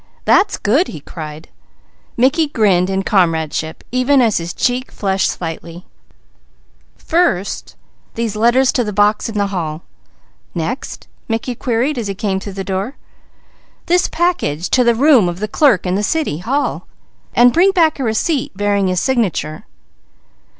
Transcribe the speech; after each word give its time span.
"That's 0.25 0.57
good!" 0.57 0.87
he 0.87 0.99
cried. 0.99 1.47
Mickey 2.17 2.47
grinned 2.47 2.89
in 2.89 3.03
comradeship. 3.03 3.83
"First, 3.93 4.55
these 8.15 8.35
letters 8.35 8.71
to 8.71 8.83
the 8.83 8.93
box 8.93 9.29
in 9.29 9.35
the 9.37 9.47
hall." 9.53 9.83
"Next?" 10.55 11.07
Mickey 11.27 11.53
queried 11.53 11.99
as 11.99 12.07
he 12.07 12.15
came 12.15 12.39
through 12.39 12.53
the 12.53 12.63
door. 12.63 12.95
"This 13.85 14.07
package 14.07 14.71
to 14.71 14.83
the 14.83 14.95
room 14.95 15.29
of 15.29 15.39
the 15.39 15.47
Clerk 15.47 15.85
in 15.85 15.93
the 15.93 16.01
City 16.01 16.39
Hall, 16.39 16.87
and 17.35 17.53
bring 17.53 17.69
back 17.69 17.99
a 17.99 18.03
receipt 18.03 18.57
bearing 18.57 18.87
his 18.87 18.99
signature." 18.99 19.65